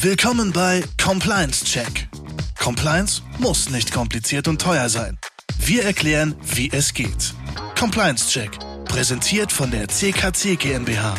[0.00, 2.06] Willkommen bei Compliance Check.
[2.56, 5.18] Compliance muss nicht kompliziert und teuer sein.
[5.58, 7.34] Wir erklären, wie es geht.
[7.76, 8.52] Compliance Check,
[8.84, 11.16] präsentiert von der CKC GmbH.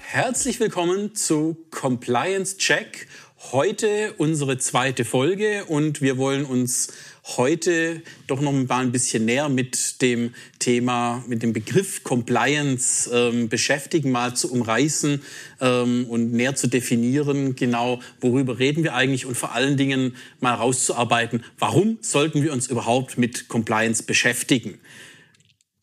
[0.00, 3.08] Herzlich willkommen zu Compliance Check.
[3.40, 6.88] Heute unsere zweite Folge und wir wollen uns
[7.36, 13.48] heute doch noch mal ein bisschen näher mit dem Thema, mit dem Begriff Compliance ähm,
[13.48, 15.22] beschäftigen, mal zu umreißen
[15.60, 20.54] ähm, und näher zu definieren, genau worüber reden wir eigentlich und vor allen Dingen mal
[20.54, 24.80] rauszuarbeiten, warum sollten wir uns überhaupt mit Compliance beschäftigen.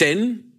[0.02, 0.55] Denn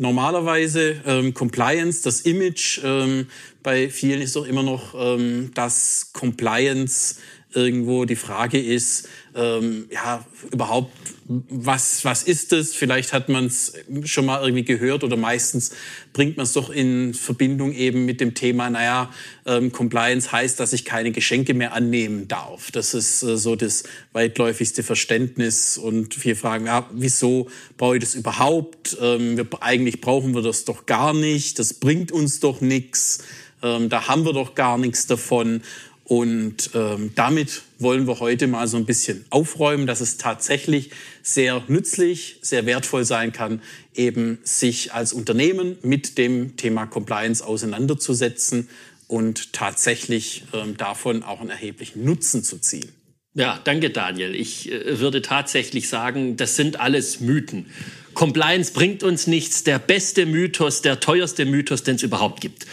[0.00, 3.28] normalerweise ähm, Compliance, das Image ähm,
[3.62, 7.16] bei vielen ist doch immer noch, ähm, dass Compliance
[7.56, 10.92] irgendwo die Frage ist, ähm, ja, überhaupt,
[11.28, 12.74] was, was ist es?
[12.74, 13.72] Vielleicht hat man es
[14.04, 15.72] schon mal irgendwie gehört oder meistens
[16.12, 19.10] bringt man es doch in Verbindung eben mit dem Thema, naja,
[19.44, 22.70] ähm, Compliance heißt, dass ich keine Geschenke mehr annehmen darf.
[22.70, 28.14] Das ist äh, so das weitläufigste Verständnis und wir fragen, ja, wieso brauche ich das
[28.14, 28.96] überhaupt?
[29.00, 33.24] Ähm, wir, eigentlich brauchen wir das doch gar nicht, das bringt uns doch nichts,
[33.62, 35.62] ähm, da haben wir doch gar nichts davon.
[36.08, 40.90] Und ähm, damit wollen wir heute mal so ein bisschen aufräumen, dass es tatsächlich
[41.24, 43.60] sehr nützlich, sehr wertvoll sein kann,
[43.92, 48.68] eben sich als Unternehmen mit dem Thema Compliance auseinanderzusetzen
[49.08, 52.88] und tatsächlich ähm, davon auch einen erheblichen Nutzen zu ziehen.
[53.34, 54.36] Ja, danke Daniel.
[54.36, 57.66] Ich äh, würde tatsächlich sagen, das sind alles Mythen.
[58.14, 59.64] Compliance bringt uns nichts.
[59.64, 62.64] Der beste Mythos, der teuerste Mythos, den es überhaupt gibt.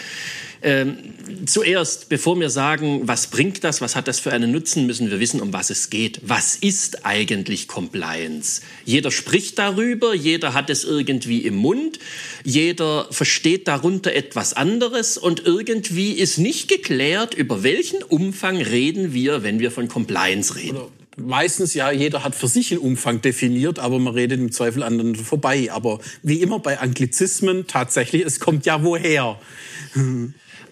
[0.63, 0.97] Ähm,
[1.45, 5.19] zuerst, bevor wir sagen, was bringt das, was hat das für einen Nutzen, müssen wir
[5.19, 6.21] wissen, um was es geht.
[6.23, 8.61] Was ist eigentlich Compliance?
[8.85, 11.99] Jeder spricht darüber, jeder hat es irgendwie im Mund,
[12.45, 19.43] jeder versteht darunter etwas anderes und irgendwie ist nicht geklärt, über welchen Umfang reden wir,
[19.43, 20.77] wenn wir von Compliance reden.
[20.77, 24.83] Oder meistens ja, jeder hat für sich einen Umfang definiert, aber man redet im Zweifel
[24.83, 25.69] anderen vorbei.
[25.71, 29.39] Aber wie immer bei Anglizismen tatsächlich, es kommt ja woher.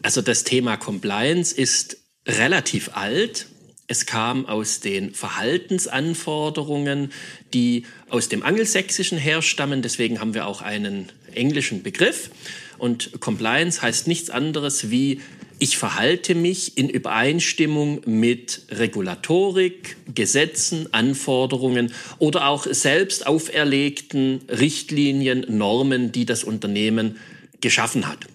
[0.01, 1.97] Also das Thema Compliance ist
[2.27, 3.47] relativ alt.
[3.87, 7.11] Es kam aus den Verhaltensanforderungen,
[7.53, 9.81] die aus dem Angelsächsischen herstammen.
[9.81, 12.29] Deswegen haben wir auch einen englischen Begriff.
[12.77, 15.21] Und Compliance heißt nichts anderes wie,
[15.59, 26.11] ich verhalte mich in Übereinstimmung mit Regulatorik, Gesetzen, Anforderungen oder auch selbst auferlegten Richtlinien, Normen,
[26.11, 27.17] die das Unternehmen
[27.59, 28.25] geschaffen hat.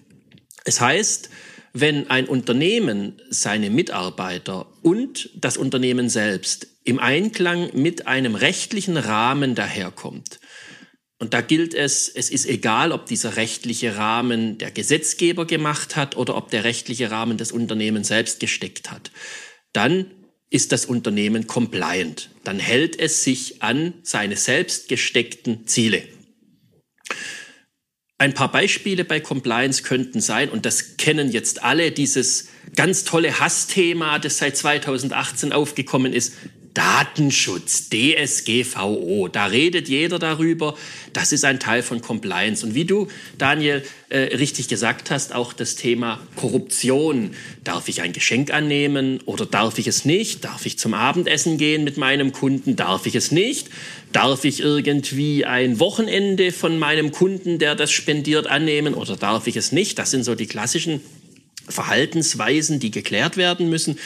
[0.63, 1.29] Es heißt,
[1.79, 9.55] wenn ein Unternehmen seine Mitarbeiter und das Unternehmen selbst im Einklang mit einem rechtlichen Rahmen
[9.55, 10.39] daherkommt,
[11.19, 16.15] und da gilt es, es ist egal, ob dieser rechtliche Rahmen der Gesetzgeber gemacht hat
[16.15, 19.11] oder ob der rechtliche Rahmen das Unternehmen selbst gesteckt hat,
[19.73, 20.11] dann
[20.49, 22.29] ist das Unternehmen compliant.
[22.43, 26.03] Dann hält es sich an seine selbst gesteckten Ziele.
[28.19, 33.39] Ein paar Beispiele bei Compliance könnten sein, und das kennen jetzt alle, dieses ganz tolle
[33.39, 36.33] Hassthema, das seit 2018 aufgekommen ist,
[36.77, 40.75] Datenschutz, DSGVO, da redet jeder darüber.
[41.11, 42.63] Das ist ein Teil von Compliance.
[42.63, 43.07] Und wie du,
[43.39, 47.31] Daniel, äh, richtig gesagt hast, auch das Thema Korruption.
[47.63, 50.45] Darf ich ein Geschenk annehmen oder darf ich es nicht?
[50.45, 52.75] Darf ich zum Abendessen gehen mit meinem Kunden?
[52.75, 53.69] Darf ich es nicht?
[54.13, 59.55] Darf ich irgendwie ein Wochenende von meinem Kunden, der das spendiert, annehmen oder darf ich
[59.55, 59.97] es nicht?
[59.97, 61.01] Das sind so die klassischen
[61.67, 63.97] Verhaltensweisen, die geklärt werden müssen.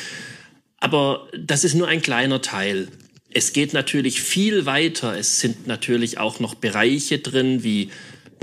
[0.82, 2.90] Aber das ist nur ein kleiner Teil.
[3.34, 5.18] Es geht natürlich viel weiter.
[5.18, 7.90] Es sind natürlich auch noch Bereiche drin wie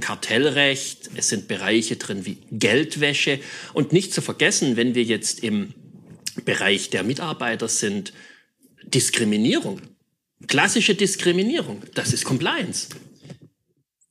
[0.00, 3.40] Kartellrecht, es sind Bereiche drin wie Geldwäsche
[3.74, 5.74] und nicht zu vergessen, wenn wir jetzt im
[6.44, 8.12] Bereich der Mitarbeiter sind,
[8.84, 9.80] Diskriminierung.
[10.46, 12.88] Klassische Diskriminierung, das ist Compliance.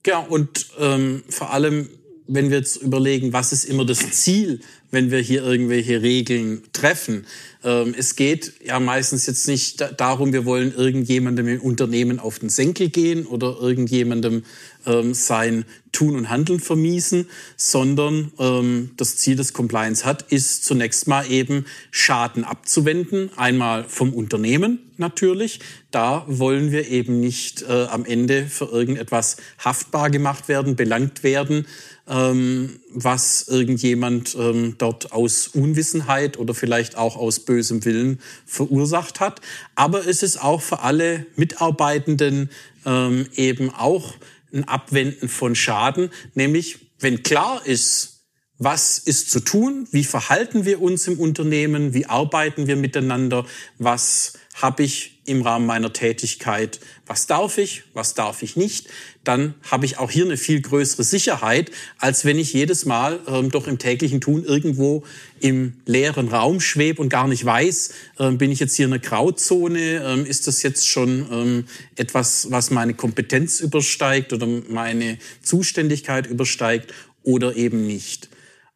[0.06, 1.90] Ja, und ähm, vor allem,
[2.28, 4.60] wenn wir jetzt überlegen, was ist immer das Ziel,
[4.92, 7.26] wenn wir hier irgendwelche Regeln treffen,
[7.64, 12.90] es geht ja meistens jetzt nicht darum, wir wollen irgendjemandem im Unternehmen auf den Senkel
[12.90, 14.44] gehen oder irgendjemandem
[14.86, 21.08] ähm, sein Tun und Handeln vermiesen, sondern ähm, das Ziel des Compliance hat, ist zunächst
[21.08, 23.32] mal eben Schaden abzuwenden.
[23.36, 25.60] Einmal vom Unternehmen natürlich.
[25.92, 31.66] Da wollen wir eben nicht äh, am Ende für irgendetwas haftbar gemacht werden, belangt werden,
[32.08, 39.42] ähm, was irgendjemand ähm, dort aus Unwissenheit oder vielleicht auch aus bösem Willen verursacht hat.
[39.76, 42.50] Aber es ist auch für alle Mitarbeitenden
[42.86, 44.14] ähm, eben auch
[44.54, 48.18] ein Abwenden von Schaden, nämlich wenn klar ist,
[48.58, 53.46] was ist zu tun, wie verhalten wir uns im Unternehmen, wie arbeiten wir miteinander,
[53.78, 58.88] was habe ich im Rahmen meiner Tätigkeit, was darf ich, was darf ich nicht,
[59.24, 61.70] dann habe ich auch hier eine viel größere Sicherheit,
[62.00, 65.04] als wenn ich jedes Mal ähm, doch im täglichen Tun irgendwo
[65.40, 69.02] im leeren Raum schwebe und gar nicht weiß, ähm, bin ich jetzt hier in einer
[69.02, 71.66] Grauzone, ähm, ist das jetzt schon ähm,
[71.96, 78.30] etwas, was meine Kompetenz übersteigt oder meine Zuständigkeit übersteigt oder eben nicht.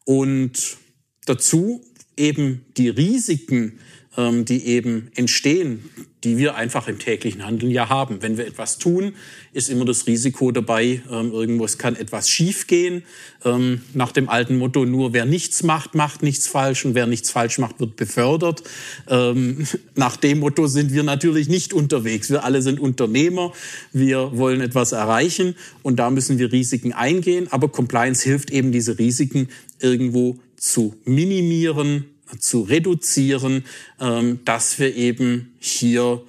[0.04, 0.76] Und
[1.24, 1.82] dazu
[2.16, 3.78] eben die Risiken,
[4.16, 5.88] ähm, die eben entstehen,
[6.24, 8.22] die wir einfach im täglichen Handeln ja haben.
[8.22, 9.14] Wenn wir etwas tun,
[9.52, 13.02] ist immer das Risiko dabei, ähm, irgendwo es kann etwas schiefgehen.
[13.44, 17.30] Ähm, nach dem alten Motto, nur wer nichts macht, macht nichts falsch und wer nichts
[17.30, 18.62] falsch macht, wird befördert.
[19.08, 19.66] Ähm,
[19.96, 22.30] nach dem Motto sind wir natürlich nicht unterwegs.
[22.30, 23.52] Wir alle sind Unternehmer,
[23.92, 27.48] wir wollen etwas erreichen und da müssen wir Risiken eingehen.
[27.50, 29.48] Aber Compliance hilft eben, diese Risiken
[29.80, 32.04] irgendwo zu minimieren,
[32.38, 33.64] zu reduzieren,
[34.00, 36.22] ähm, dass wir eben hier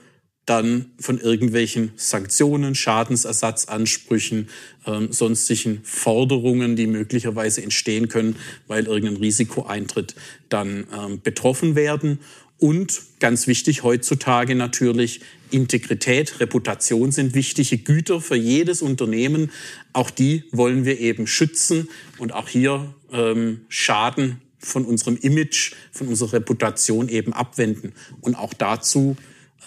[0.45, 4.49] dann von irgendwelchen Sanktionen, Schadensersatzansprüchen,
[4.85, 8.35] ähm, sonstigen Forderungen, die möglicherweise entstehen können,
[8.67, 10.15] weil irgendein Risiko eintritt,
[10.49, 12.19] dann ähm, betroffen werden.
[12.59, 19.51] Und ganz wichtig heutzutage natürlich Integrität, Reputation sind wichtige Güter für jedes Unternehmen.
[19.91, 26.07] Auch die wollen wir eben schützen und auch hier ähm, Schaden von unserem Image, von
[26.07, 27.93] unserer Reputation eben abwenden.
[28.21, 29.15] Und auch dazu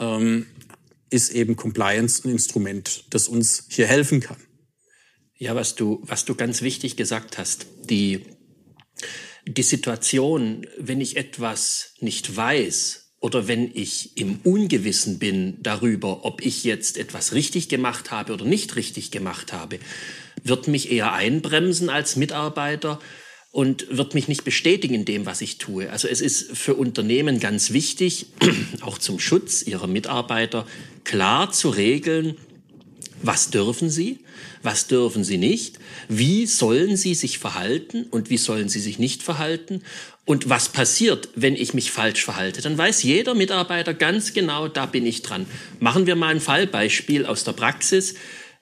[0.01, 0.47] ähm,
[1.11, 4.39] ist eben Compliance ein Instrument, das uns hier helfen kann.
[5.39, 8.23] Ja, was du, was du ganz wichtig gesagt hast, die,
[9.47, 16.45] die Situation, wenn ich etwas nicht weiß oder wenn ich im Ungewissen bin darüber, ob
[16.45, 19.79] ich jetzt etwas richtig gemacht habe oder nicht richtig gemacht habe,
[20.43, 22.99] wird mich eher einbremsen als Mitarbeiter
[23.57, 25.89] und wird mich nicht bestätigen in dem, was ich tue.
[25.89, 28.27] Also es ist für Unternehmen ganz wichtig,
[28.83, 30.67] auch zum Schutz ihrer Mitarbeiter,
[31.05, 32.37] klar zu regeln,
[33.23, 34.19] was dürfen sie,
[34.63, 39.23] was dürfen sie nicht, wie sollen sie sich verhalten und wie sollen sie sich nicht
[39.23, 39.81] verhalten
[40.27, 42.61] und was passiert, wenn ich mich falsch verhalte.
[42.61, 45.47] Dann weiß jeder Mitarbeiter ganz genau, da bin ich dran.
[45.81, 48.17] Machen wir mal ein Fallbeispiel aus der Praxis.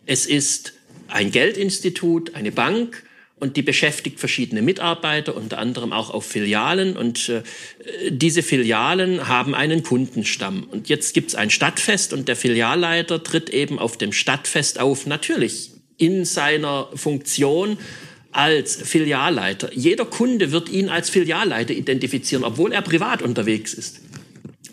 [0.07, 0.75] Es ist
[1.09, 3.03] ein Geldinstitut, eine Bank,
[3.41, 6.97] und die beschäftigt verschiedene Mitarbeiter, unter anderem auch auf Filialen.
[6.97, 7.43] Und äh,
[8.11, 10.65] diese Filialen haben einen Kundenstamm.
[10.71, 15.07] Und jetzt gibt es ein Stadtfest und der Filialleiter tritt eben auf dem Stadtfest auf,
[15.07, 17.79] natürlich in seiner Funktion
[18.33, 19.73] als Filialleiter.
[19.75, 24.01] Jeder Kunde wird ihn als Filialleiter identifizieren, obwohl er privat unterwegs ist.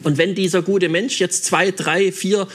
[0.03, 2.47] Und wenn dieser gute Mensch jetzt zwei, drei, vier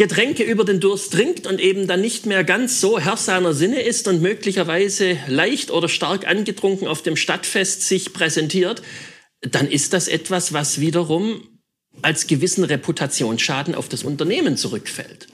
[0.00, 3.82] Getränke über den Durst trinkt und eben dann nicht mehr ganz so Herr seiner Sinne
[3.82, 8.80] ist und möglicherweise leicht oder stark angetrunken auf dem Stadtfest sich präsentiert,
[9.42, 11.42] dann ist das etwas, was wiederum
[12.00, 15.26] als gewissen Reputationsschaden auf das Unternehmen zurückfällt.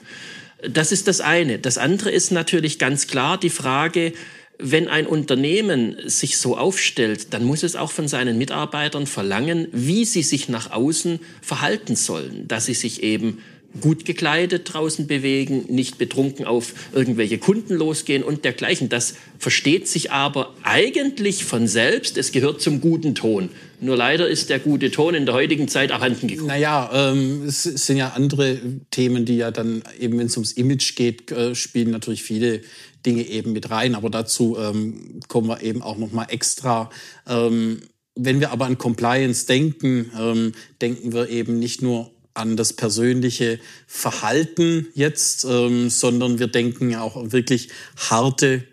[0.69, 1.59] Das ist das eine.
[1.59, 4.11] Das andere ist natürlich ganz klar die Frage,
[4.59, 10.03] wenn ein Unternehmen sich so aufstellt, dann muss es auch von seinen Mitarbeitern verlangen, wie
[10.03, 13.41] sie sich nach außen verhalten sollen, dass sie sich eben
[13.81, 18.89] gut gekleidet draußen bewegen, nicht betrunken auf irgendwelche Kunden losgehen und dergleichen.
[18.89, 22.17] Das versteht sich aber eigentlich von selbst.
[22.17, 23.49] Es gehört zum guten Ton.
[23.79, 26.47] Nur leider ist der gute Ton in der heutigen Zeit abhanden gekommen.
[26.47, 28.59] Naja, ähm, es sind ja andere
[28.89, 32.61] Themen, die ja dann eben, wenn es ums Image geht, äh, spielen natürlich viele
[33.05, 33.93] Dinge eben mit rein.
[33.93, 36.89] Aber dazu ähm, kommen wir eben auch noch mal extra.
[37.27, 37.81] Ähm,
[38.15, 43.59] wenn wir aber an Compliance denken, ähm, denken wir eben nicht nur an das persönliche
[43.87, 47.69] Verhalten jetzt, ähm, sondern wir denken auch wirklich
[48.09, 48.63] harte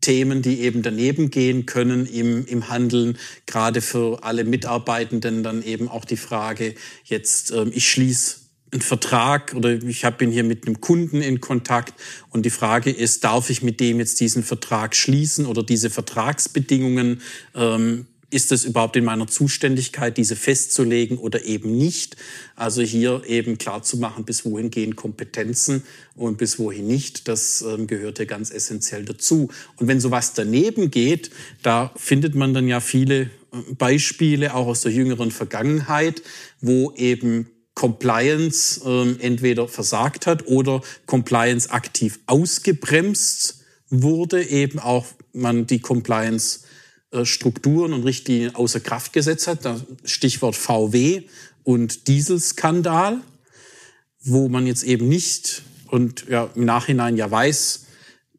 [0.00, 3.16] Themen, die eben daneben gehen können im, im Handeln,
[3.46, 8.36] gerade für alle Mitarbeitenden dann eben auch die Frage, jetzt ähm, ich schließe
[8.74, 11.94] einen Vertrag oder ich bin hier mit einem Kunden in Kontakt
[12.30, 17.22] und die Frage ist, darf ich mit dem jetzt diesen Vertrag schließen oder diese Vertragsbedingungen
[17.54, 22.16] ähm, ist es überhaupt in meiner Zuständigkeit, diese festzulegen oder eben nicht?
[22.56, 25.84] Also hier eben klar zu machen, bis wohin gehen Kompetenzen
[26.16, 27.28] und bis wohin nicht.
[27.28, 29.50] Das ähm, gehört ja ganz essentiell dazu.
[29.76, 31.30] Und wenn sowas daneben geht,
[31.62, 33.28] da findet man dann ja viele äh,
[33.78, 36.22] Beispiele auch aus der jüngeren Vergangenheit,
[36.60, 43.60] wo eben Compliance ähm, entweder versagt hat oder Compliance aktiv ausgebremst
[43.90, 46.73] wurde, eben auch man die Compliance äh,
[47.22, 49.60] Strukturen und Richtlinien außer Kraft gesetzt hat.
[50.04, 51.22] Stichwort VW
[51.62, 53.20] und Dieselskandal,
[54.22, 57.84] wo man jetzt eben nicht und ja, im Nachhinein ja weiß,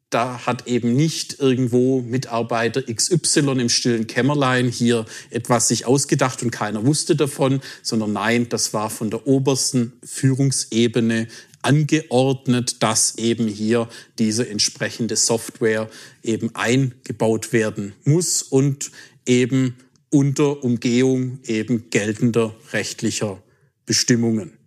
[0.10, 6.52] da hat eben nicht irgendwo Mitarbeiter XY im stillen Kämmerlein hier etwas sich ausgedacht und
[6.52, 11.28] keiner wusste davon, sondern nein, das war von der obersten Führungsebene
[11.66, 15.90] angeordnet, dass eben hier diese entsprechende Software
[16.24, 18.92] eben eingebaut werden muss und
[19.26, 19.76] eben
[20.10, 23.42] unter Umgehung eben geltender rechtlicher
[23.86, 24.58] Bestimmungen.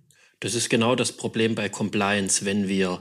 [0.41, 3.01] Das ist genau das Problem bei Compliance, wenn wir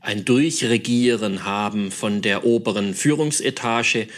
[0.00, 4.08] ein Durchregieren haben von der oberen Führungsetage.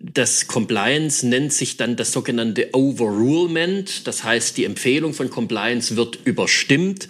[0.00, 4.06] Das Compliance nennt sich dann das sogenannte Overrulement.
[4.06, 7.08] Das heißt, die Empfehlung von Compliance wird überstimmt.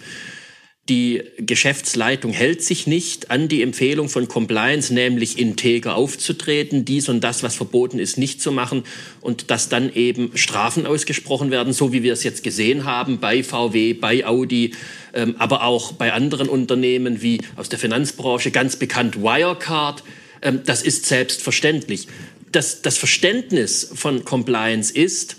[0.89, 7.23] Die Geschäftsleitung hält sich nicht an die Empfehlung von Compliance, nämlich integer aufzutreten, dies und
[7.23, 8.83] das, was verboten ist, nicht zu machen
[9.21, 13.43] und dass dann eben Strafen ausgesprochen werden, so wie wir es jetzt gesehen haben bei
[13.43, 14.73] VW, bei Audi,
[15.13, 20.03] ähm, aber auch bei anderen Unternehmen wie aus der Finanzbranche, ganz bekannt Wirecard.
[20.41, 22.07] Ähm, das ist selbstverständlich.
[22.51, 25.35] Das, das Verständnis von Compliance ist,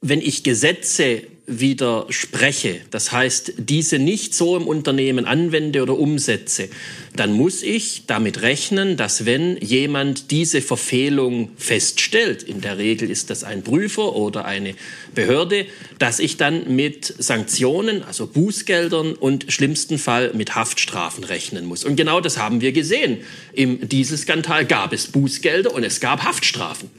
[0.00, 6.70] wenn ich Gesetze widerspreche, das heißt, diese nicht so im Unternehmen anwende oder umsetze,
[7.16, 13.28] dann muss ich damit rechnen, dass wenn jemand diese Verfehlung feststellt, in der Regel ist
[13.28, 14.74] das ein Prüfer oder eine
[15.14, 15.66] Behörde,
[15.98, 21.84] dass ich dann mit Sanktionen, also Bußgeldern und schlimmsten Fall mit Haftstrafen rechnen muss.
[21.84, 23.18] Und genau das haben wir gesehen.
[23.52, 26.90] Im Dieselskandal gab es Bußgelder und es gab Haftstrafen.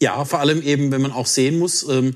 [0.00, 2.14] Ja, vor allem eben, wenn man auch sehen muss, wenn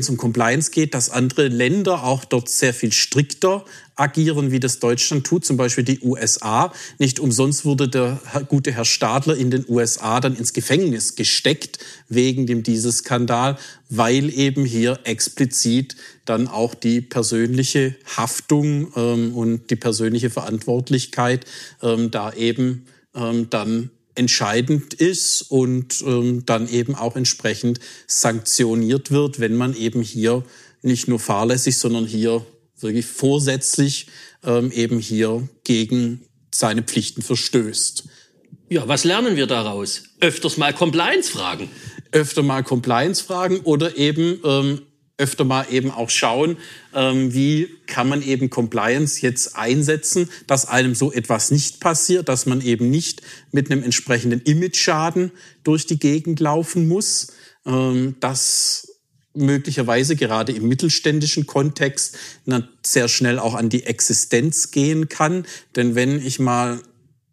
[0.00, 3.66] es um Compliance geht, dass andere Länder auch dort sehr viel strikter
[3.96, 6.72] agieren, wie das Deutschland tut, zum Beispiel die USA.
[6.98, 11.78] Nicht umsonst wurde der gute Herr Stadler in den USA dann ins Gefängnis gesteckt
[12.08, 13.58] wegen dem Dieselskandal,
[13.90, 21.44] weil eben hier explizit dann auch die persönliche Haftung ähm, und die persönliche Verantwortlichkeit
[21.82, 29.40] ähm, da eben ähm, dann entscheidend ist und ähm, dann eben auch entsprechend sanktioniert wird,
[29.40, 30.44] wenn man eben hier
[30.82, 32.44] nicht nur fahrlässig, sondern hier
[32.80, 34.06] wirklich vorsätzlich
[34.44, 38.04] ähm, eben hier gegen seine Pflichten verstößt.
[38.68, 40.04] Ja, was lernen wir daraus?
[40.20, 41.68] Öfters mal Compliance fragen.
[42.10, 44.82] Öfter mal Compliance fragen oder eben ähm,
[45.22, 46.56] öfter mal eben auch schauen,
[46.94, 52.44] ähm, wie kann man eben Compliance jetzt einsetzen, dass einem so etwas nicht passiert, dass
[52.44, 55.30] man eben nicht mit einem entsprechenden Image-Schaden
[55.62, 57.28] durch die Gegend laufen muss,
[57.64, 58.88] ähm, dass
[59.34, 62.18] möglicherweise gerade im mittelständischen Kontext
[62.84, 65.46] sehr schnell auch an die Existenz gehen kann.
[65.76, 66.80] Denn wenn ich mal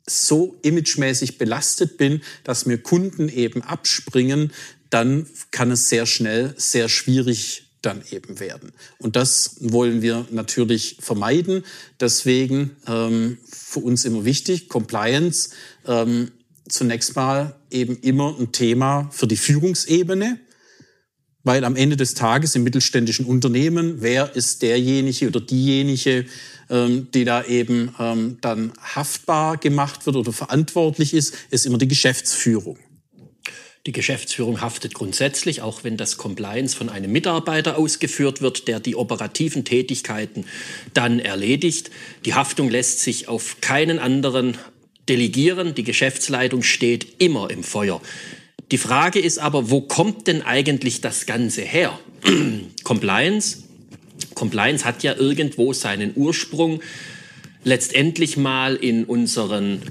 [0.07, 4.53] so imagemäßig belastet bin, dass mir Kunden eben abspringen,
[4.89, 8.71] dann kann es sehr schnell sehr schwierig dann eben werden.
[8.97, 11.63] Und das wollen wir natürlich vermeiden.
[11.99, 15.51] Deswegen ähm, für uns immer wichtig, Compliance
[15.87, 16.31] ähm,
[16.67, 20.39] zunächst mal eben immer ein Thema für die Führungsebene,
[21.43, 26.25] weil am Ende des Tages im mittelständischen Unternehmen, wer ist derjenige oder diejenige,
[26.69, 31.87] ähm, die da eben ähm, dann haftbar gemacht wird oder verantwortlich ist, ist immer die
[31.87, 32.77] Geschäftsführung.
[33.89, 38.95] Die Geschäftsführung haftet grundsätzlich, auch wenn das Compliance von einem Mitarbeiter ausgeführt wird, der die
[38.95, 40.45] operativen Tätigkeiten
[40.93, 41.89] dann erledigt.
[42.23, 44.59] Die Haftung lässt sich auf keinen anderen
[45.07, 45.73] delegieren.
[45.73, 47.99] Die Geschäftsleitung steht immer im Feuer.
[48.69, 51.99] Die Frage ist aber, wo kommt denn eigentlich das Ganze her?
[52.83, 53.63] Compliance?
[54.35, 56.79] Compliance hat ja irgendwo seinen Ursprung
[57.63, 59.81] letztendlich mal in unseren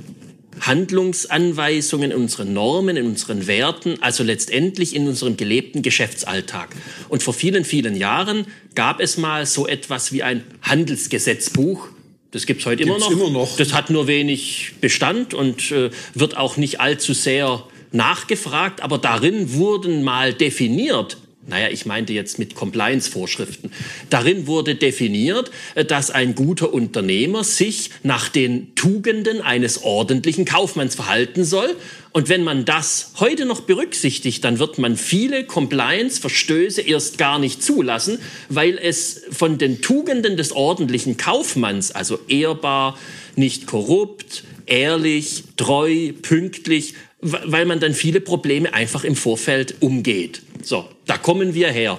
[0.60, 6.70] Handlungsanweisungen, in unseren Normen, in unseren Werten, also letztendlich in unserem gelebten Geschäftsalltag.
[7.08, 11.88] Und vor vielen, vielen Jahren gab es mal so etwas wie ein Handelsgesetzbuch.
[12.30, 13.20] Das gibt's heute gibt's immer, noch.
[13.20, 13.56] immer noch.
[13.56, 19.54] Das hat nur wenig Bestand und äh, wird auch nicht allzu sehr nachgefragt, aber darin
[19.54, 21.16] wurden mal definiert,
[21.48, 23.72] naja, ich meinte jetzt mit Compliance-Vorschriften.
[24.10, 30.94] Darin wurde definiert, äh, dass ein guter Unternehmer sich nach den Tugenden eines ordentlichen Kaufmanns
[30.94, 31.74] verhalten soll.
[32.12, 37.62] Und wenn man das heute noch berücksichtigt, dann wird man viele Compliance-Verstöße erst gar nicht
[37.62, 38.18] zulassen,
[38.50, 42.98] weil es von den Tugenden des ordentlichen Kaufmanns, also ehrbar,
[43.36, 50.42] nicht korrupt, ehrlich, treu, pünktlich, weil man dann viele Probleme einfach im Vorfeld umgeht.
[50.62, 51.98] So, da kommen wir her.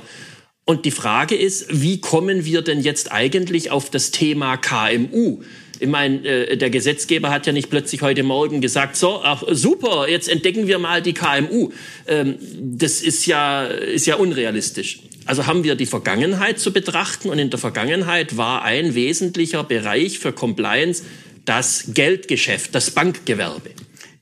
[0.66, 5.42] Und die Frage ist, wie kommen wir denn jetzt eigentlich auf das Thema KMU?
[5.80, 10.08] Ich meine, äh, der Gesetzgeber hat ja nicht plötzlich heute Morgen gesagt, so, ach, super,
[10.08, 11.72] jetzt entdecken wir mal die KMU.
[12.08, 15.00] Ähm, das ist ja, ist ja unrealistisch.
[15.26, 20.20] Also haben wir die Vergangenheit zu betrachten und in der Vergangenheit war ein wesentlicher Bereich
[20.20, 21.04] für Compliance
[21.46, 23.72] das Geldgeschäft, das Bankgewerbe.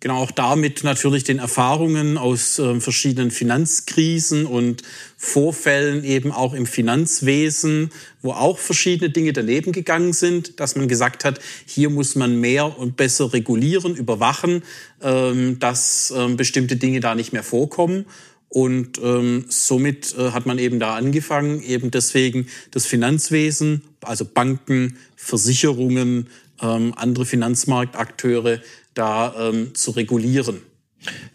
[0.08, 4.82] Genau auch damit natürlich den Erfahrungen aus äh, verschiedenen Finanzkrisen und
[5.18, 7.90] Vorfällen eben auch im Finanzwesen,
[8.22, 12.80] wo auch verschiedene Dinge daneben gegangen sind, dass man gesagt hat, hier muss man mehr
[12.80, 14.64] und besser regulieren, überwachen,
[15.02, 18.06] ähm, dass ähm, bestimmte Dinge da nicht mehr vorkommen.
[18.48, 24.96] Und ähm, somit äh, hat man eben da angefangen, eben deswegen das Finanzwesen, also Banken,
[25.18, 26.30] Versicherungen,
[26.62, 28.62] ähm, andere Finanzmarktakteure
[28.98, 30.62] da ähm, zu regulieren.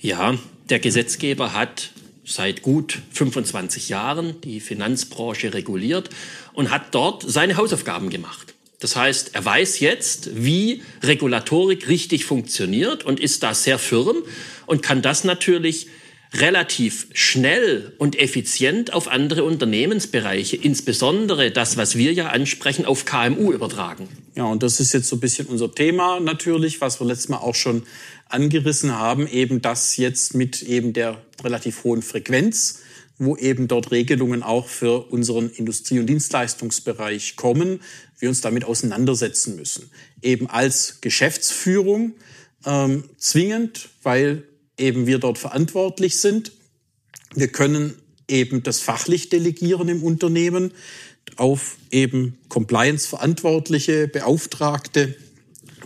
[0.01, 0.39] Ja,
[0.69, 1.91] der Gesetzgeber hat
[2.25, 6.11] seit gut 25 Jahren die Finanzbranche reguliert
[6.53, 8.55] und hat dort seine Hausaufgaben gemacht.
[8.81, 14.17] Das heißt, er weiß jetzt, wie Regulatorik richtig funktioniert und ist da sehr firm
[14.67, 15.87] und kann das natürlich
[16.35, 23.53] relativ schnell und effizient auf andere Unternehmensbereiche, insbesondere das, was wir ja ansprechen, auf KMU
[23.53, 24.09] übertragen.
[24.35, 27.39] Ja, und das ist jetzt so ein bisschen unser Thema natürlich, was wir letztes Mal
[27.39, 27.83] auch schon
[28.29, 32.81] angerissen haben, eben das jetzt mit eben der relativ hohen Frequenz,
[33.19, 37.81] wo eben dort Regelungen auch für unseren Industrie- und Dienstleistungsbereich kommen,
[38.19, 39.91] wir uns damit auseinandersetzen müssen.
[40.23, 42.15] Eben als Geschäftsführung
[42.65, 44.45] ähm, zwingend, weil
[44.83, 46.53] eben wir dort verantwortlich sind.
[47.35, 47.95] Wir können
[48.29, 50.73] eben das fachlich delegieren im Unternehmen
[51.37, 55.17] auf eben Compliance-Verantwortliche, Beauftragte,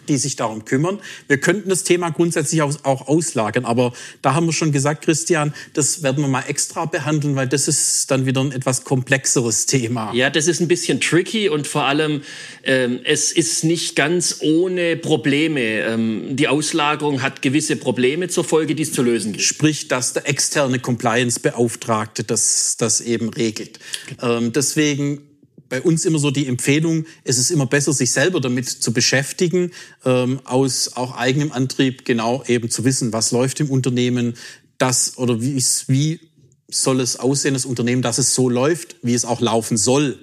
[0.08, 0.98] die sich darum kümmern.
[1.28, 6.02] Wir könnten das Thema grundsätzlich auch auslagern, aber da haben wir schon gesagt, Christian, das
[6.02, 10.12] werden wir mal extra behandeln, weil das ist dann wieder ein etwas komplexeres Thema.
[10.14, 12.22] Ja, das ist ein bisschen tricky und vor allem,
[12.64, 15.60] ähm, es ist nicht ganz ohne Probleme.
[15.60, 19.44] Ähm, die Auslagerung hat gewisse Probleme zur Folge, die es zu lösen gibt.
[19.44, 23.78] Sprich, dass der externe Compliance-Beauftragte das, das eben regelt.
[24.22, 25.20] Ähm, deswegen
[25.68, 29.73] bei uns immer so die Empfehlung, es ist immer besser, sich selber damit zu beschäftigen,
[30.04, 34.35] ähm, aus auch eigenem Antrieb genau eben zu wissen, was läuft im Unternehmen,
[34.78, 36.20] das oder wie, ist, wie
[36.68, 40.18] soll es aussehen, das Unternehmen, dass es so läuft, wie es auch laufen soll,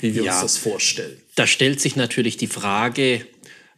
[0.00, 1.16] wie wir ja, uns das vorstellen.
[1.34, 3.26] Da stellt sich natürlich die Frage,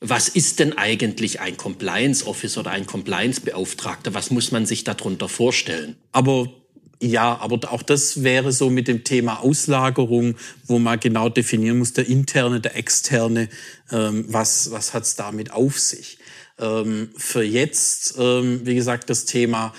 [0.01, 4.13] was ist denn eigentlich ein Compliance Officer oder ein Compliance Beauftragter?
[4.15, 5.97] Was muss man sich darunter vorstellen?
[6.13, 6.53] Aber
[7.01, 11.93] ja, aber auch das wäre so mit dem Thema Auslagerung, wo man genau definieren muss,
[11.93, 13.49] der interne, der externe,
[13.91, 16.19] ähm, was, was hat's damit auf sich.
[16.59, 19.75] Ähm, für jetzt, ähm, wie gesagt, das Thema,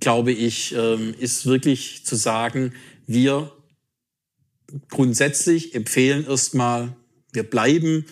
[0.00, 2.72] glaube ich, ähm, ist wirklich zu sagen,
[3.06, 3.52] wir
[4.90, 6.96] grundsätzlich empfehlen erstmal,
[7.32, 8.04] wir bleiben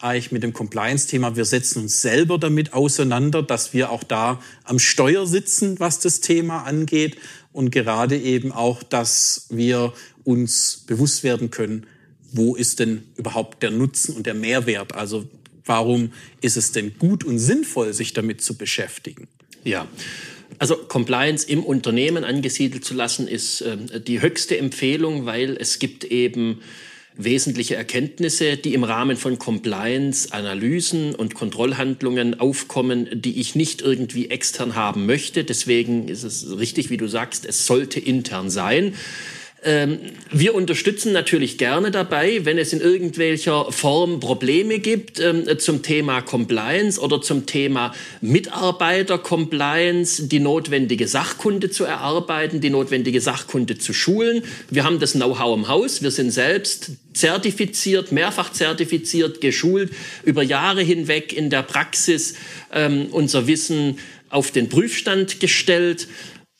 [0.00, 1.36] eigentlich mit dem Compliance-Thema.
[1.36, 6.20] Wir setzen uns selber damit auseinander, dass wir auch da am Steuer sitzen, was das
[6.20, 7.16] Thema angeht
[7.52, 9.92] und gerade eben auch, dass wir
[10.24, 11.86] uns bewusst werden können,
[12.32, 14.94] wo ist denn überhaupt der Nutzen und der Mehrwert?
[14.94, 15.28] Also
[15.64, 19.28] warum ist es denn gut und sinnvoll, sich damit zu beschäftigen?
[19.64, 19.88] Ja.
[20.58, 26.04] Also Compliance im Unternehmen angesiedelt zu lassen, ist äh, die höchste Empfehlung, weil es gibt
[26.04, 26.60] eben
[27.24, 34.30] wesentliche Erkenntnisse, die im Rahmen von Compliance, Analysen und Kontrollhandlungen aufkommen, die ich nicht irgendwie
[34.30, 35.44] extern haben möchte.
[35.44, 38.94] Deswegen ist es richtig, wie du sagst, es sollte intern sein.
[39.62, 39.98] Ähm,
[40.30, 46.22] wir unterstützen natürlich gerne dabei, wenn es in irgendwelcher Form Probleme gibt ähm, zum Thema
[46.22, 54.42] Compliance oder zum Thema Mitarbeiter-Compliance, die notwendige Sachkunde zu erarbeiten, die notwendige Sachkunde zu schulen.
[54.70, 56.00] Wir haben das Know-how im Haus.
[56.00, 59.90] Wir sind selbst zertifiziert, mehrfach zertifiziert, geschult,
[60.24, 62.34] über Jahre hinweg in der Praxis
[62.72, 63.98] ähm, unser Wissen
[64.30, 66.08] auf den Prüfstand gestellt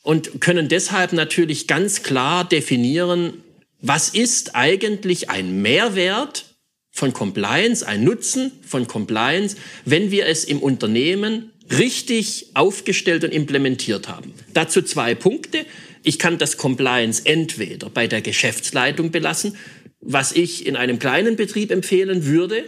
[0.03, 3.43] und können deshalb natürlich ganz klar definieren,
[3.81, 6.45] was ist eigentlich ein Mehrwert
[6.91, 14.07] von Compliance, ein Nutzen von Compliance, wenn wir es im Unternehmen richtig aufgestellt und implementiert
[14.07, 14.33] haben.
[14.53, 15.65] Dazu zwei Punkte.
[16.03, 19.55] Ich kann das Compliance entweder bei der Geschäftsleitung belassen,
[20.01, 22.65] was ich in einem kleinen Betrieb empfehlen würde,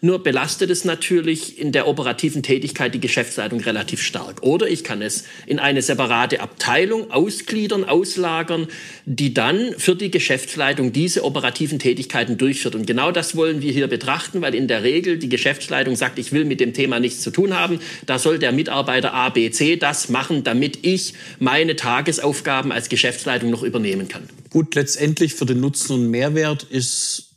[0.00, 4.42] nur belastet es natürlich in der operativen Tätigkeit die Geschäftsleitung relativ stark.
[4.42, 8.68] Oder ich kann es in eine separate Abteilung ausgliedern, auslagern,
[9.04, 12.74] die dann für die Geschäftsleitung diese operativen Tätigkeiten durchführt.
[12.74, 16.32] Und genau das wollen wir hier betrachten, weil in der Regel die Geschäftsleitung sagt, ich
[16.32, 17.80] will mit dem Thema nichts zu tun haben.
[18.06, 23.50] Da soll der Mitarbeiter A, B, C das machen, damit ich meine Tagesaufgaben als Geschäftsleitung
[23.50, 24.22] noch übernehmen kann.
[24.50, 27.29] Gut, letztendlich für den Nutzen und Mehrwert ist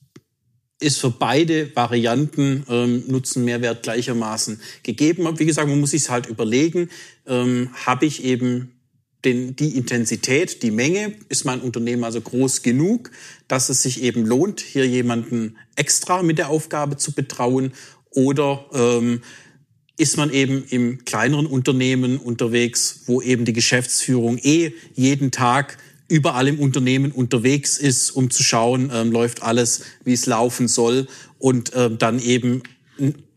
[0.83, 5.27] ist für beide Varianten ähm, Nutzen, Mehrwert gleichermaßen gegeben.
[5.39, 6.89] Wie gesagt, man muss sich halt überlegen,
[7.25, 8.71] ähm, habe ich eben
[9.25, 13.11] den, die Intensität, die Menge, ist mein Unternehmen also groß genug,
[13.47, 17.71] dass es sich eben lohnt, hier jemanden extra mit der Aufgabe zu betrauen?
[18.09, 19.21] Oder ähm,
[19.97, 26.47] ist man eben im kleineren Unternehmen unterwegs, wo eben die Geschäftsführung eh jeden Tag überall
[26.47, 31.07] im Unternehmen unterwegs ist, um zu schauen, ähm, läuft alles, wie es laufen soll
[31.39, 32.63] und ähm, dann eben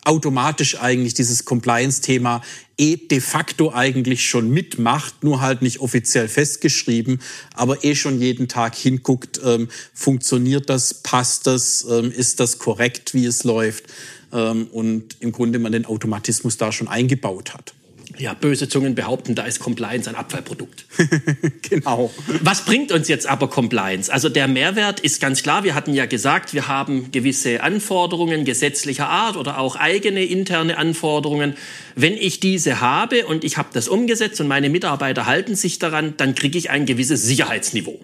[0.06, 2.42] automatisch eigentlich dieses Compliance-Thema
[2.78, 7.20] eh de facto eigentlich schon mitmacht, nur halt nicht offiziell festgeschrieben,
[7.54, 13.14] aber eh schon jeden Tag hinguckt, ähm, funktioniert das, passt das, ähm, ist das korrekt,
[13.14, 13.84] wie es läuft
[14.32, 17.74] ähm, und im Grunde man den Automatismus da schon eingebaut hat.
[18.18, 20.86] Ja, böse Zungen behaupten, da ist Compliance ein Abfallprodukt.
[21.62, 22.12] genau.
[22.42, 24.12] Was bringt uns jetzt aber Compliance?
[24.12, 25.64] Also der Mehrwert ist ganz klar.
[25.64, 31.54] Wir hatten ja gesagt, wir haben gewisse Anforderungen gesetzlicher Art oder auch eigene interne Anforderungen.
[31.94, 36.14] Wenn ich diese habe und ich habe das umgesetzt und meine Mitarbeiter halten sich daran,
[36.16, 38.00] dann kriege ich ein gewisses Sicherheitsniveau.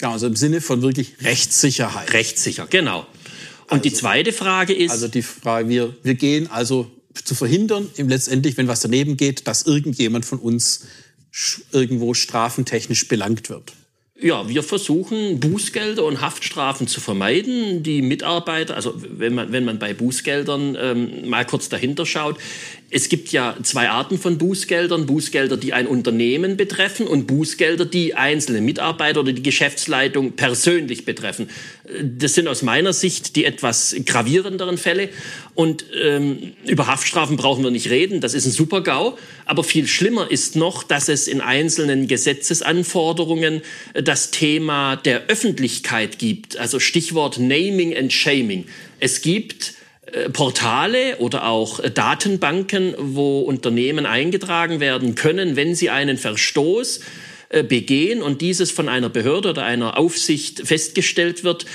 [0.00, 2.12] Ja, also im Sinne von wirklich Rechtssicherheit.
[2.12, 3.06] Rechtssicher, genau.
[3.64, 4.92] Und also, die zweite Frage ist.
[4.92, 6.90] Also die Frage, wir, wir gehen also
[7.24, 10.86] zu verhindern, letztendlich, wenn was daneben geht, dass irgendjemand von uns
[11.72, 13.72] irgendwo strafentechnisch belangt wird.
[14.20, 17.84] Ja, wir versuchen Bußgelder und Haftstrafen zu vermeiden.
[17.84, 22.36] Die Mitarbeiter, also wenn man, wenn man bei Bußgeldern ähm, mal kurz dahinter schaut,
[22.90, 25.04] es gibt ja zwei Arten von Bußgeldern.
[25.04, 31.50] Bußgelder, die ein Unternehmen betreffen und Bußgelder, die einzelne Mitarbeiter oder die Geschäftsleitung persönlich betreffen.
[32.02, 35.10] Das sind aus meiner Sicht die etwas gravierenderen Fälle.
[35.54, 38.22] Und ähm, über Haftstrafen brauchen wir nicht reden.
[38.22, 39.18] Das ist ein Super-GAU.
[39.44, 43.60] Aber viel schlimmer ist noch, dass es in einzelnen Gesetzesanforderungen
[43.92, 46.56] das Thema der Öffentlichkeit gibt.
[46.56, 48.64] Also Stichwort Naming and Shaming.
[48.98, 49.77] Es gibt äh,
[50.32, 57.00] Portale oder auch äh, Datenbanken, wo Unternehmen eingetragen werden können, wenn sie einen Verstoß
[57.50, 61.66] äh, begehen und dieses von einer Behörde oder einer Aufsicht festgestellt wird,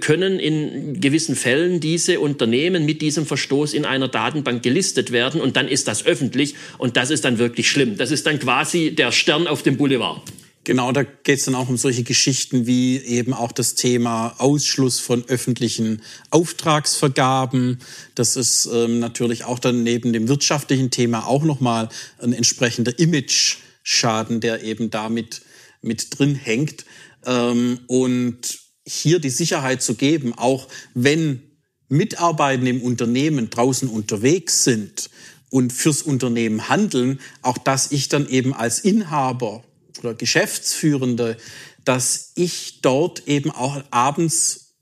[0.00, 5.56] können in gewissen Fällen diese Unternehmen mit diesem Verstoß in einer Datenbank gelistet werden und
[5.56, 7.96] dann ist das öffentlich und das ist dann wirklich schlimm.
[7.96, 10.22] Das ist dann quasi der Stern auf dem Boulevard.
[10.66, 14.98] Genau, da geht es dann auch um solche Geschichten wie eben auch das Thema Ausschluss
[14.98, 17.78] von öffentlichen Auftragsvergaben.
[18.16, 24.40] Das ist ähm, natürlich auch dann neben dem wirtschaftlichen Thema auch nochmal ein entsprechender Image-Schaden,
[24.40, 25.42] der eben damit
[25.82, 26.84] mit drin hängt.
[27.24, 31.42] Ähm, und hier die Sicherheit zu geben, auch wenn
[31.88, 35.10] Mitarbeiter im Unternehmen draußen unterwegs sind
[35.48, 39.62] und fürs Unternehmen handeln, auch dass ich dann eben als Inhaber
[39.98, 41.36] oder Geschäftsführende,
[41.84, 44.74] dass ich dort eben auch abends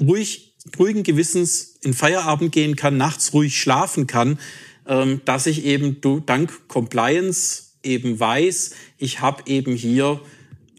[0.00, 4.38] ruhig, ruhigen Gewissens in Feierabend gehen kann, nachts ruhig schlafen kann,
[4.86, 10.20] ähm, dass ich eben dank Compliance eben weiß, ich habe eben hier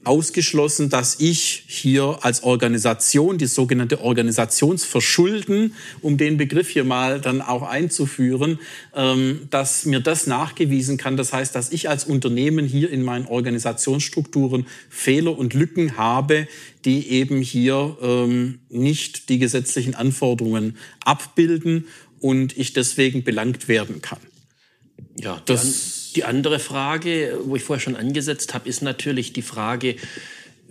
[0.04, 7.42] ausgeschlossen, dass ich hier als Organisation, die sogenannte Organisationsverschulden, um den Begriff hier mal dann
[7.42, 8.60] auch einzuführen,
[8.96, 11.18] ähm, dass mir das nachgewiesen kann.
[11.18, 16.48] Das heißt, dass ich als Unternehmen hier in meinen Organisationsstrukturen Fehler und Lücken habe,
[16.84, 21.86] die eben hier ähm, nicht die gesetzlichen Anforderungen abbilden
[22.20, 24.20] und ich deswegen belangt werden kann.
[25.17, 29.95] Ja, das die andere Frage, wo ich vorher schon angesetzt habe, ist natürlich die Frage,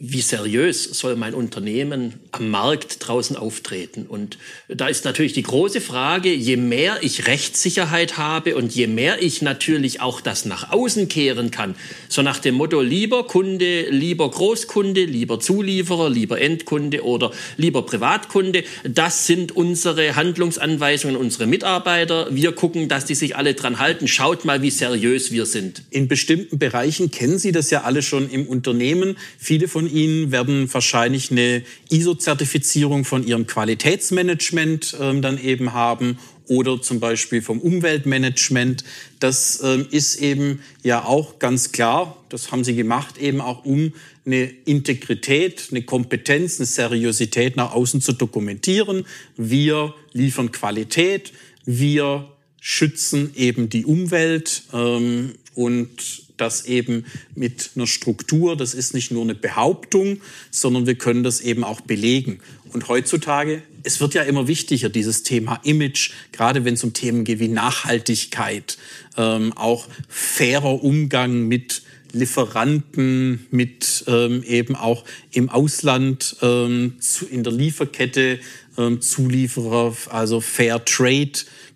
[0.03, 4.07] wie seriös soll mein Unternehmen am Markt draußen auftreten?
[4.07, 9.23] Und da ist natürlich die große Frage, je mehr ich Rechtssicherheit habe und je mehr
[9.23, 11.75] ich natürlich auch das nach außen kehren kann,
[12.09, 18.65] so nach dem Motto lieber Kunde, lieber Großkunde, lieber Zulieferer, lieber Endkunde oder lieber Privatkunde,
[18.85, 22.35] das sind unsere Handlungsanweisungen, unsere Mitarbeiter.
[22.35, 24.09] Wir gucken, dass die sich alle dran halten.
[24.09, 25.83] Schaut mal, wie seriös wir sind.
[25.91, 29.19] In bestimmten Bereichen kennen Sie das ja alle schon im Unternehmen.
[29.39, 36.19] Viele von Ihnen werden wahrscheinlich eine ISO-Zertifizierung von Ihrem Qualitätsmanagement ähm, dann eben haben
[36.51, 38.85] oder zum Beispiel vom Umweltmanagement.
[39.21, 43.93] Das ähm, ist eben ja auch ganz klar, das haben Sie gemacht, eben auch um
[44.27, 49.07] eine Integrität, eine Kompetenz, eine Seriosität nach außen zu dokumentieren.
[49.37, 51.33] Wir liefern Qualität,
[51.65, 52.29] wir
[52.61, 59.23] schützen eben die Umwelt ähm, und das eben mit einer Struktur, das ist nicht nur
[59.23, 62.41] eine Behauptung, sondern wir können das eben auch belegen.
[62.73, 67.25] Und heutzutage, es wird ja immer wichtiger, dieses Thema Image, gerade wenn es um Themen
[67.25, 68.79] geht wie Nachhaltigkeit,
[69.17, 71.83] ähm, auch fairer Umgang mit
[72.13, 78.41] Lieferanten, mit ähm, eben auch im Ausland ähm, zu, in der Lieferkette
[78.79, 81.33] ähm, Zulieferer, also Fair Trade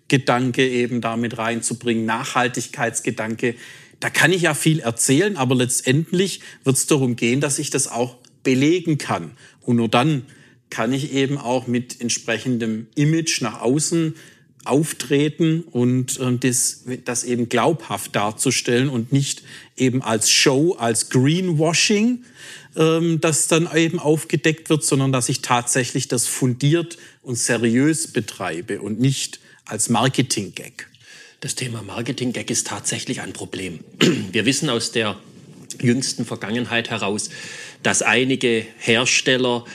[0.07, 3.55] Gedanke eben damit reinzubringen, Nachhaltigkeitsgedanke
[3.99, 7.87] da kann ich ja viel erzählen, aber letztendlich wird es darum gehen, dass ich das
[7.87, 9.31] auch belegen kann.
[9.61, 10.25] Und nur dann
[10.69, 14.15] kann ich eben auch mit entsprechendem Image nach außen
[14.65, 19.43] auftreten und äh, das, das eben glaubhaft darzustellen und nicht
[19.77, 22.25] eben als Show, als Greenwashing,
[22.75, 28.81] ähm, das dann eben aufgedeckt wird, sondern dass ich tatsächlich das fundiert und seriös betreibe
[28.81, 30.87] und nicht als Marketing-Gag.
[31.41, 33.79] Das Thema Marketing-Gag ist tatsächlich ein Problem.
[34.31, 35.17] Wir wissen aus der
[35.81, 37.29] jüngsten Vergangenheit heraus,
[37.83, 39.65] dass einige Hersteller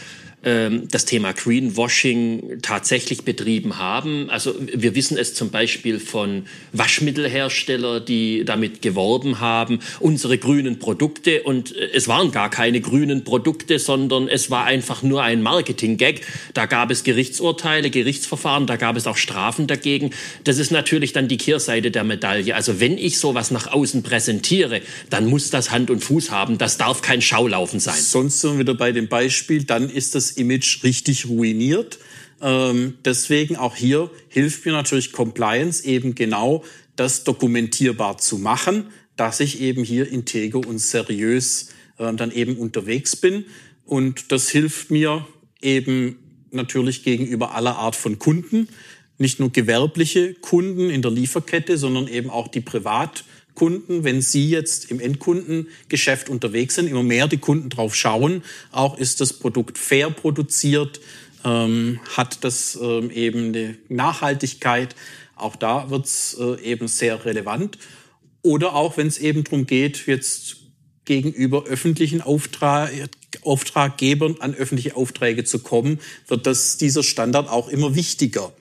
[0.43, 4.31] ähm, das Thema Greenwashing tatsächlich betrieben haben.
[4.31, 11.43] Also wir wissen es zum Beispiel von Waschmittelherstellern, die damit geworben haben, unsere grünen Produkte.
[11.43, 16.23] Und äh, es waren gar keine grünen Produkte, sondern es war einfach nur ein Marketing-Gag.
[16.55, 20.11] Da gab es Gerichtsurteile, Gerichtsverfahren, da gab es auch Strafen dagegen.
[20.45, 22.55] Das ist natürlich dann die Kehrseite der Medaille.
[22.55, 26.57] Also wenn ich sowas nach außen präsentiere, dann muss das Hand und Fuß haben.
[26.57, 28.01] Das darf kein Schaulaufen sein.
[28.01, 31.99] Sonst sind wir wieder bei dem Beispiel, dann ist das Image richtig ruiniert.
[32.41, 36.65] Ähm, deswegen auch hier hilft mir natürlich Compliance eben genau
[36.97, 43.17] das dokumentierbar zu machen, dass ich eben hier integer und seriös äh, dann eben unterwegs
[43.17, 43.45] bin.
[43.85, 45.27] Und das hilft mir
[45.61, 46.17] eben
[46.51, 48.69] natürlich gegenüber aller Art von Kunden,
[49.19, 53.25] nicht nur gewerbliche Kunden in der Lieferkette, sondern eben auch die Privat
[53.61, 58.43] Kunden, wenn Sie jetzt im Endkundengeschäft unterwegs sind, immer mehr die Kunden drauf schauen,
[58.73, 60.99] auch ist das Produkt fair produziert,
[61.45, 64.97] ähm, hat das ähm, eben eine Nachhaltigkeit,
[65.37, 67.77] auch da wird es äh, eben sehr relevant.
[68.41, 70.57] Oder auch, wenn es eben darum geht, jetzt
[71.05, 72.91] gegenüber öffentlichen Auftrag,
[73.43, 78.55] Auftraggebern an öffentliche Aufträge zu kommen, wird das, dieser Standard auch immer wichtiger.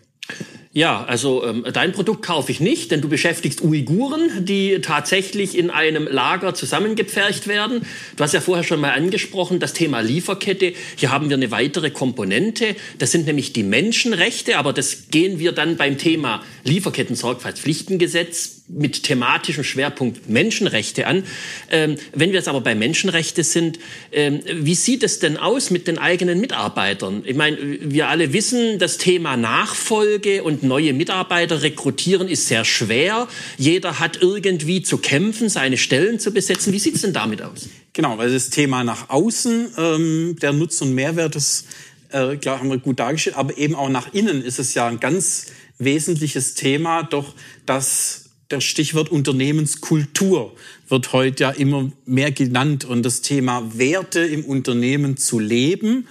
[0.72, 5.72] Ja, also ähm, dein Produkt kaufe ich nicht, denn du beschäftigst Uiguren, die tatsächlich in
[5.72, 7.88] einem Lager zusammengepfercht werden.
[8.16, 10.74] Du hast ja vorher schon mal angesprochen, das Thema Lieferkette.
[10.96, 12.76] Hier haben wir eine weitere Komponente.
[13.00, 19.64] Das sind nämlich die Menschenrechte, aber das gehen wir dann beim Thema Lieferketten-Sorgfaltspflichtengesetz mit thematischem
[19.64, 21.24] Schwerpunkt Menschenrechte an.
[21.70, 23.80] Ähm, wenn wir jetzt aber bei Menschenrechte sind,
[24.12, 27.24] ähm, wie sieht es denn aus mit den eigenen Mitarbeitern?
[27.26, 33.28] Ich meine, wir alle wissen, das Thema Nachfolge und neue Mitarbeiter rekrutieren ist sehr schwer.
[33.58, 36.72] Jeder hat irgendwie zu kämpfen, seine Stellen zu besetzen.
[36.74, 37.68] Wie sieht es denn damit aus?
[37.94, 41.66] Genau, weil das Thema nach außen, ähm, der Nutzen und Mehrwert, das
[42.12, 45.00] äh, klar, haben wir gut dargestellt, aber eben auch nach innen ist es ja ein
[45.00, 47.34] ganz wesentliches Thema, doch
[47.66, 50.56] das das Stichwort Unternehmenskultur
[50.88, 56.08] wird heute ja immer mehr genannt und das Thema Werte im Unternehmen zu leben,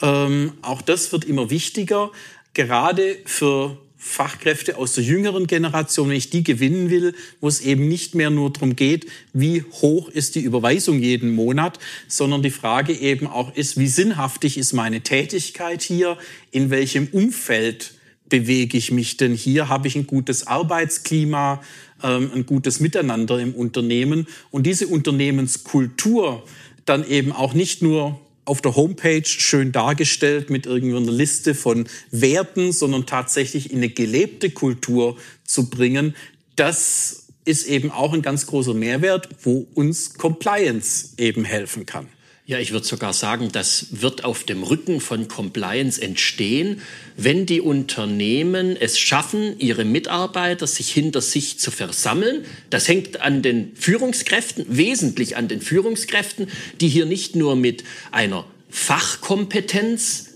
[0.00, 2.10] ähm, auch das wird immer wichtiger,
[2.54, 7.86] gerade für Fachkräfte aus der jüngeren Generation, wenn ich die gewinnen will, wo es eben
[7.86, 11.78] nicht mehr nur darum geht, wie hoch ist die Überweisung jeden Monat,
[12.08, 16.18] sondern die Frage eben auch ist, wie sinnhaftig ist meine Tätigkeit hier,
[16.50, 17.92] in welchem Umfeld
[18.32, 19.68] bewege ich mich denn hier?
[19.68, 21.62] Habe ich ein gutes Arbeitsklima,
[22.02, 24.26] ähm, ein gutes Miteinander im Unternehmen?
[24.50, 26.42] Und diese Unternehmenskultur
[26.86, 32.72] dann eben auch nicht nur auf der Homepage schön dargestellt mit irgendeiner Liste von Werten,
[32.72, 36.16] sondern tatsächlich in eine gelebte Kultur zu bringen,
[36.56, 42.08] das ist eben auch ein ganz großer Mehrwert, wo uns Compliance eben helfen kann.
[42.44, 46.82] Ja, ich würde sogar sagen, das wird auf dem Rücken von Compliance entstehen,
[47.16, 52.44] wenn die Unternehmen es schaffen, ihre Mitarbeiter sich hinter sich zu versammeln.
[52.68, 56.48] Das hängt an den Führungskräften, wesentlich an den Führungskräften,
[56.80, 60.30] die hier nicht nur mit einer Fachkompetenz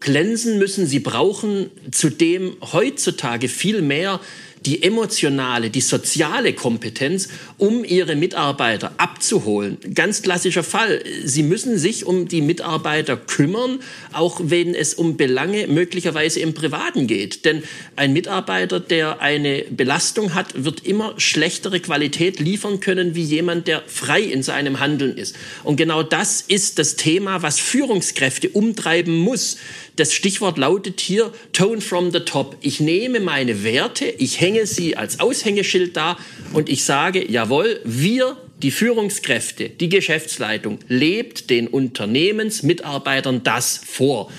[0.00, 4.20] glänzen müssen, sie brauchen zudem heutzutage viel mehr
[4.64, 9.78] die emotionale, die soziale Kompetenz, um ihre Mitarbeiter abzuholen.
[9.94, 11.02] Ganz klassischer Fall.
[11.24, 13.80] Sie müssen sich um die Mitarbeiter kümmern,
[14.12, 17.44] auch wenn es um Belange möglicherweise im Privaten geht.
[17.44, 17.62] Denn
[17.96, 23.82] ein Mitarbeiter, der eine Belastung hat, wird immer schlechtere Qualität liefern können wie jemand, der
[23.86, 25.36] frei in seinem Handeln ist.
[25.64, 29.56] Und genau das ist das Thema, was Führungskräfte umtreiben muss.
[29.96, 32.56] Das Stichwort lautet hier Tone from the top.
[32.60, 36.16] Ich nehme meine Werte, ich hänge sie als Aushängeschild da
[36.52, 44.30] und ich sage, jawohl, wir die Führungskräfte, die Geschäftsleitung lebt den Unternehmensmitarbeitern das vor.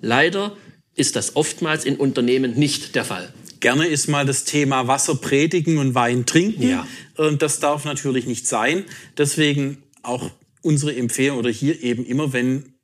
[0.00, 0.56] Leider
[0.94, 3.32] ist das oftmals in Unternehmen nicht der Fall.
[3.60, 6.68] Gerne ist mal das Thema Wasser predigen und Wein trinken.
[6.68, 6.86] Ja.
[7.16, 8.84] Und das darf natürlich nicht sein.
[9.16, 10.30] Deswegen auch
[10.62, 12.74] unsere Empfehlung oder hier eben immer, wenn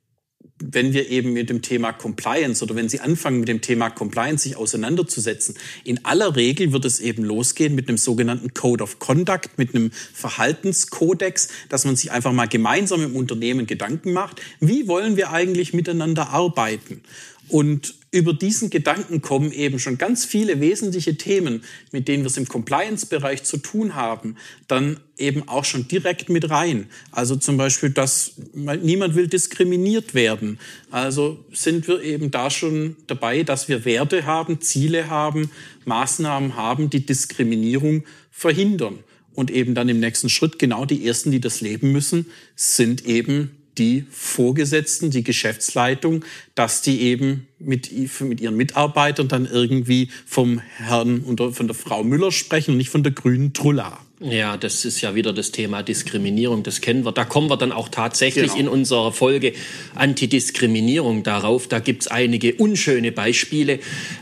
[0.71, 4.43] wenn wir eben mit dem Thema Compliance oder wenn Sie anfangen mit dem Thema Compliance
[4.43, 9.57] sich auseinanderzusetzen, in aller Regel wird es eben losgehen mit einem sogenannten Code of Conduct,
[9.57, 15.17] mit einem Verhaltenskodex, dass man sich einfach mal gemeinsam im Unternehmen Gedanken macht, wie wollen
[15.17, 17.01] wir eigentlich miteinander arbeiten?
[17.47, 22.37] Und über diesen Gedanken kommen eben schon ganz viele wesentliche Themen, mit denen wir es
[22.37, 26.87] im Compliance-Bereich zu tun haben, dann eben auch schon direkt mit rein.
[27.11, 30.59] Also zum Beispiel, dass niemand will diskriminiert werden.
[30.91, 35.51] Also sind wir eben da schon dabei, dass wir Werte haben, Ziele haben,
[35.83, 38.99] Maßnahmen haben, die Diskriminierung verhindern.
[39.33, 43.51] Und eben dann im nächsten Schritt genau die ersten, die das leben müssen, sind eben
[43.77, 46.23] die Vorgesetzten, die Geschäftsleitung,
[46.55, 52.03] dass die eben mit, mit ihren Mitarbeitern dann irgendwie vom Herrn oder von der Frau
[52.03, 53.99] Müller sprechen und nicht von der grünen Trulla.
[54.21, 57.11] Ja, das ist ja wieder das Thema Diskriminierung, das kennen wir.
[57.11, 58.59] Da kommen wir dann auch tatsächlich genau.
[58.59, 59.53] in unserer Folge
[59.93, 61.67] Antidiskriminierung darauf.
[61.67, 63.79] Da gibt's einige unschöne Beispiele.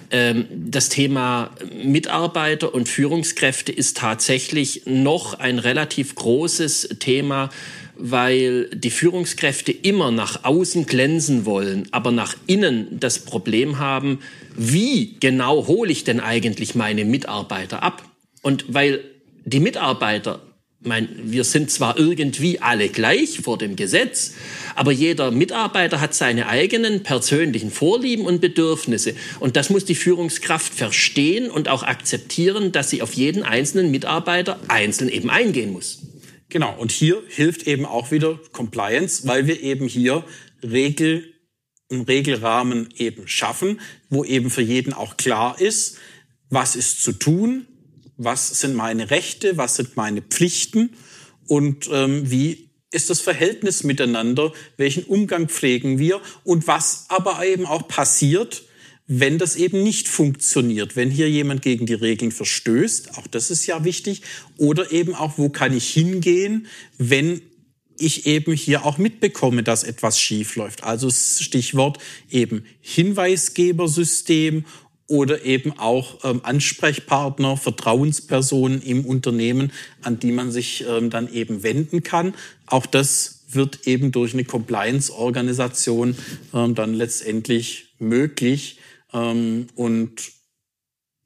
[0.09, 1.51] Ähm, das Thema
[1.83, 7.51] Mitarbeiter und Führungskräfte ist tatsächlich noch ein relativ großes Thema
[7.95, 14.19] weil die Führungskräfte immer nach außen glänzen wollen, aber nach innen das Problem haben,
[14.55, 18.03] wie genau hole ich denn eigentlich meine Mitarbeiter ab?
[18.41, 19.03] Und weil
[19.45, 20.41] die Mitarbeiter,
[20.81, 24.33] mein, wir sind zwar irgendwie alle gleich vor dem Gesetz,
[24.75, 29.13] aber jeder Mitarbeiter hat seine eigenen persönlichen Vorlieben und Bedürfnisse.
[29.39, 34.59] Und das muss die Führungskraft verstehen und auch akzeptieren, dass sie auf jeden einzelnen Mitarbeiter
[34.67, 35.99] einzeln eben eingehen muss.
[36.53, 40.23] Genau, und hier hilft eben auch wieder Compliance, weil wir eben hier
[40.61, 41.33] Regel,
[41.89, 45.97] einen Regelrahmen eben schaffen, wo eben für jeden auch klar ist,
[46.51, 47.65] was ist zu tun,
[48.17, 50.91] was sind meine Rechte, was sind meine Pflichten
[51.47, 57.65] und ähm, wie ist das Verhältnis miteinander, welchen Umgang pflegen wir und was aber eben
[57.65, 58.61] auch passiert,
[59.07, 63.65] wenn das eben nicht funktioniert, wenn hier jemand gegen die Regeln verstößt, auch das ist
[63.65, 64.21] ja wichtig,
[64.57, 67.41] oder eben auch, wo kann ich hingehen, wenn
[67.97, 70.83] ich eben hier auch mitbekomme, dass etwas schief läuft.
[70.83, 74.65] Also Stichwort eben Hinweisgebersystem
[75.07, 81.61] oder eben auch ähm, Ansprechpartner, Vertrauenspersonen im Unternehmen, an die man sich ähm, dann eben
[81.61, 82.33] wenden kann.
[82.65, 86.15] Auch das wird eben durch eine Compliance-Organisation
[86.53, 88.79] ähm, dann letztendlich möglich,
[89.13, 90.31] ähm, und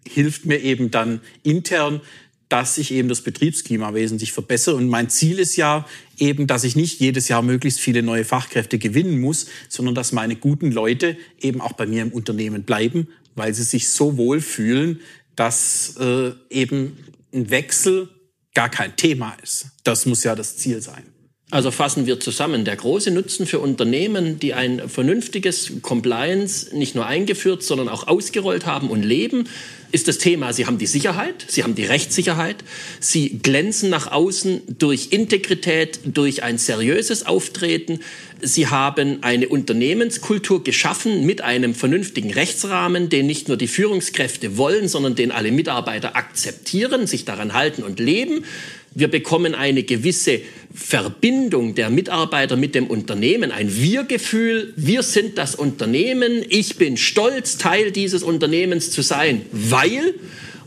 [0.07, 2.01] hilft mir eben dann intern,
[2.49, 4.75] dass ich eben das Betriebsklima wesentlich verbessere.
[4.75, 5.85] Und mein Ziel ist ja
[6.17, 10.37] eben, dass ich nicht jedes Jahr möglichst viele neue Fachkräfte gewinnen muss, sondern dass meine
[10.37, 15.01] guten Leute eben auch bei mir im Unternehmen bleiben, weil sie sich so wohl fühlen,
[15.35, 16.97] dass äh, eben
[17.33, 18.09] ein Wechsel
[18.53, 19.67] gar kein Thema ist.
[19.83, 21.03] Das muss ja das Ziel sein.
[21.49, 22.65] Also fassen wir zusammen.
[22.65, 28.65] Der große Nutzen für Unternehmen, die ein vernünftiges Compliance nicht nur eingeführt, sondern auch ausgerollt
[28.65, 29.47] haben und leben,
[29.93, 32.57] ist das Thema, sie haben die Sicherheit, sie haben die Rechtssicherheit,
[32.99, 38.01] sie glänzen nach außen durch Integrität, durch ein seriöses Auftreten,
[38.41, 44.89] sie haben eine Unternehmenskultur geschaffen mit einem vernünftigen Rechtsrahmen, den nicht nur die Führungskräfte wollen,
[44.89, 48.43] sondern den alle Mitarbeiter akzeptieren, sich daran halten und leben.
[48.97, 50.41] Wir bekommen eine gewisse
[50.73, 54.73] Verbindung der Mitarbeiter mit dem Unternehmen, ein Wir-Gefühl.
[54.75, 56.43] Wir sind das Unternehmen.
[56.49, 60.15] Ich bin stolz, Teil dieses Unternehmens zu sein, weil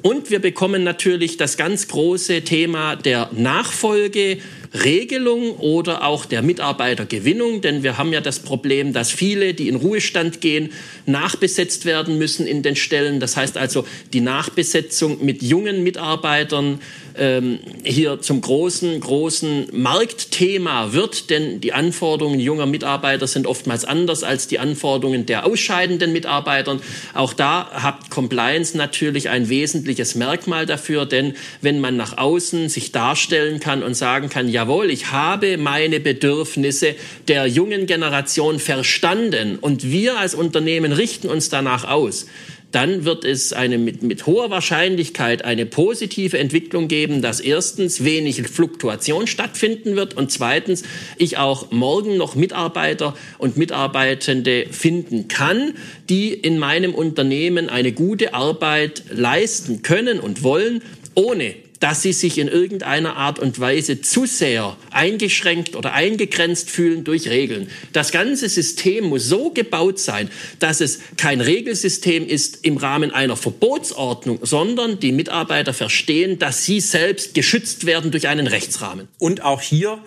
[0.03, 4.39] und wir bekommen natürlich das ganz große Thema der Nachfolge,
[4.73, 9.75] Regelung oder auch der Mitarbeitergewinnung, denn wir haben ja das Problem, dass viele, die in
[9.75, 10.71] Ruhestand gehen,
[11.07, 13.19] nachbesetzt werden müssen in den Stellen.
[13.19, 16.81] Das heißt also, die Nachbesetzung mit jungen Mitarbeitern
[17.21, 24.25] ähm, hier zum großen, großen Marktthema wird, denn die Anforderungen junger Mitarbeiter sind oftmals anders
[24.25, 26.81] als die Anforderungen der ausscheidenden Mitarbeitern.
[27.13, 32.91] Auch da hat Compliance natürlich ein wesentliches Merkmal dafür, denn wenn man nach außen sich
[32.91, 36.95] darstellen kann und sagen kann, jawohl, ich habe meine Bedürfnisse
[37.29, 42.27] der jungen Generation verstanden und wir als Unternehmen richten uns danach aus,
[42.73, 48.43] dann wird es eine mit, mit hoher Wahrscheinlichkeit eine positive Entwicklung geben, dass erstens wenig
[48.49, 50.83] Fluktuation stattfinden wird und zweitens
[51.17, 55.75] ich auch morgen noch Mitarbeiter und Mitarbeitende finden kann,
[56.09, 60.83] die in meinem Unternehmen eine gute Arbeit leisten können und wollen,
[61.15, 67.05] ohne dass sie sich in irgendeiner Art und Weise zu sehr eingeschränkt oder eingegrenzt fühlen
[67.05, 67.69] durch Regeln.
[67.93, 73.37] Das ganze System muss so gebaut sein, dass es kein Regelsystem ist im Rahmen einer
[73.37, 79.09] Verbotsordnung, sondern die Mitarbeiter verstehen, dass sie selbst geschützt werden durch einen Rechtsrahmen.
[79.19, 79.99] Und auch hier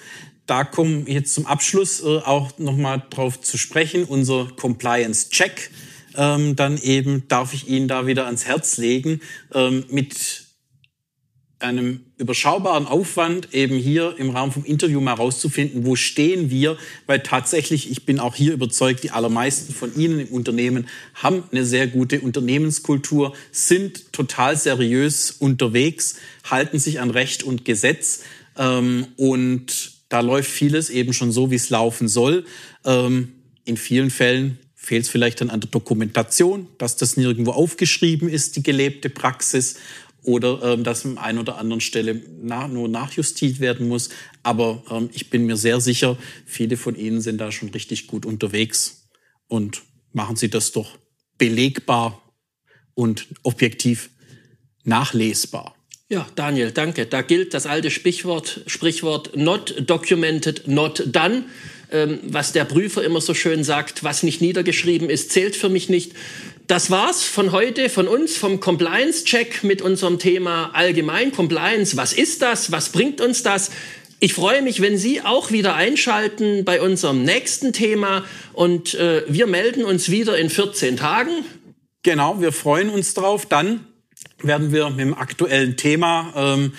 [0.46, 5.72] da kommen jetzt zum Abschluss äh, auch nochmal drauf zu sprechen, unser Compliance Check.
[6.16, 9.22] Ähm, dann eben darf ich Ihnen da wieder ans Herz legen,
[9.54, 10.43] ähm, mit
[11.64, 17.22] einem überschaubaren Aufwand eben hier im Rahmen vom Interview mal rauszufinden, wo stehen wir, weil
[17.22, 21.88] tatsächlich, ich bin auch hier überzeugt, die allermeisten von Ihnen im Unternehmen haben eine sehr
[21.88, 28.24] gute Unternehmenskultur, sind total seriös unterwegs, halten sich an Recht und Gesetz
[28.58, 32.46] ähm, und da läuft vieles eben schon so, wie es laufen soll.
[32.86, 33.32] Ähm,
[33.66, 38.58] in vielen Fällen fehlt es vielleicht dann an der Dokumentation, dass das nirgendwo aufgeschrieben ist,
[38.58, 39.78] die gelebte Praxis
[40.24, 44.10] oder ähm, dass an einer oder anderen Stelle nach, nur nachjustiert werden muss.
[44.42, 48.26] Aber ähm, ich bin mir sehr sicher, viele von Ihnen sind da schon richtig gut
[48.26, 49.10] unterwegs
[49.48, 50.98] und machen Sie das doch
[51.38, 52.22] belegbar
[52.96, 54.10] und objektiv
[54.84, 55.76] nachlesbar.
[56.10, 57.06] Ja, Daniel, danke.
[57.06, 61.46] Da gilt das alte Sprichwort, Sprichwort not documented, not done.
[61.92, 65.90] Ähm, was der Prüfer immer so schön sagt, was nicht niedergeschrieben ist, zählt für mich
[65.90, 66.14] nicht.
[66.68, 71.98] Das war's von heute, von uns, vom Compliance-Check mit unserem Thema allgemein Compliance.
[71.98, 72.72] Was ist das?
[72.72, 73.70] Was bringt uns das?
[74.22, 79.46] Ich freue mich, wenn Sie auch wieder einschalten bei unserem nächsten Thema und äh, wir
[79.46, 81.32] melden uns wieder in 14 Tagen.
[82.02, 83.46] Genau, wir freuen uns drauf.
[83.46, 83.86] Dann
[84.42, 86.74] werden wir mit dem aktuellen Thema ähm,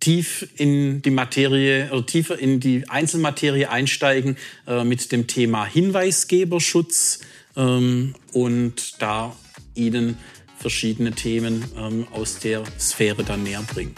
[0.00, 4.36] tief in die Materie oder tiefer in die Einzelmaterie einsteigen
[4.66, 7.20] äh, mit dem Thema Hinweisgeberschutz
[7.58, 9.36] ähm, und da
[9.74, 10.16] Ihnen
[10.58, 13.94] verschiedene Themen ähm, aus der Sphäre dann näher bringen.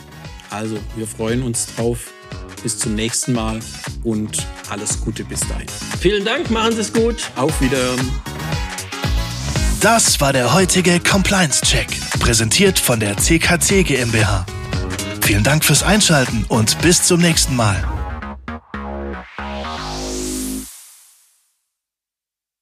[0.51, 2.11] Also, wir freuen uns drauf.
[2.63, 3.61] Bis zum nächsten Mal
[4.05, 5.67] und alles Gute bis dahin.
[5.99, 7.31] Vielen Dank, machen Sie es gut.
[7.37, 8.11] Auf Wiedersehen.
[9.81, 11.89] Das war der heutige Compliance Check,
[12.19, 14.45] präsentiert von der CKC GmbH.
[15.23, 17.99] Vielen Dank fürs Einschalten und bis zum nächsten Mal.